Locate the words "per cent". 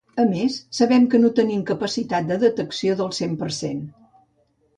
3.45-3.87